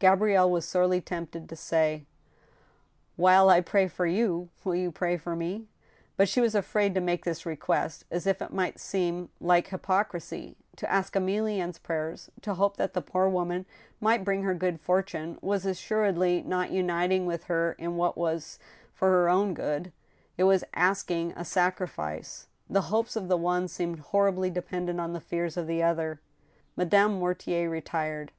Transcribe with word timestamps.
Gabrielle 0.00 0.50
was 0.50 0.64
sorely 0.66 1.00
tempted 1.00 1.48
to 1.48 1.54
say:" 1.54 2.04
While 3.16 3.48
I 3.48 3.60
pray 3.60 3.86
for 3.86 4.06
you, 4.06 4.48
will 4.64 4.74
you 4.74 4.90
pray 4.90 5.16
for 5.16 5.36
me?" 5.36 5.68
But 6.16 6.28
she 6.28 6.40
was 6.40 6.56
afraid 6.56 6.96
to 6.96 7.00
make 7.00 7.24
this 7.24 7.46
request, 7.46 8.04
as 8.10 8.26
if 8.26 8.42
it 8.42 8.52
might 8.52 8.80
seem 8.80 9.28
like 9.40 9.68
hypocrisy. 9.68 10.56
To 10.78 10.90
ask 10.92 11.14
Emilienne's 11.14 11.78
prayers, 11.78 12.28
to 12.42 12.54
hope 12.54 12.76
that 12.76 12.92
the 12.92 13.00
poor 13.00 13.28
woman 13.28 13.66
might 14.00 14.24
bring 14.24 14.42
her 14.42 14.52
good 14.52 14.80
fortune, 14.80 15.38
was 15.42 15.64
assuredly 15.64 16.42
not 16.42 16.72
uniting 16.72 17.24
with 17.24 17.44
her 17.44 17.76
in 17.78 17.96
what 17.96 18.18
was 18.18 18.58
for 18.92 19.08
her 19.10 19.28
own 19.28 19.54
good— 19.54 19.92
^it 20.40 20.44
was 20.44 20.64
asking 20.74 21.30
a 21.36 21.44
sacrifice. 21.44 22.48
The 22.68 22.82
hopes 22.90 23.14
of 23.14 23.28
the 23.28 23.36
one 23.38 23.68
seemed 23.68 24.00
horribly 24.00 24.50
dependent 24.50 24.98
on 24.98 25.12
the 25.12 25.20
fears 25.20 25.56
of 25.56 25.68
the 25.68 25.84
other. 25.84 26.20
Madame 26.76 27.20
Mortier 27.20 27.70
retired. 27.70 28.32